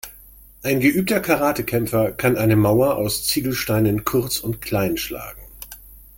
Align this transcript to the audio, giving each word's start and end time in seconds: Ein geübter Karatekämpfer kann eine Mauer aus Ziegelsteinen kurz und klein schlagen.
Ein 0.63 0.79
geübter 0.79 1.19
Karatekämpfer 1.19 2.11
kann 2.11 2.35
eine 2.35 2.55
Mauer 2.55 2.95
aus 2.95 3.27
Ziegelsteinen 3.27 4.03
kurz 4.03 4.39
und 4.39 4.59
klein 4.59 4.97
schlagen. 4.97 5.43